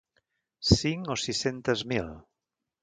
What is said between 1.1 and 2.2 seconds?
o sis-centes mil.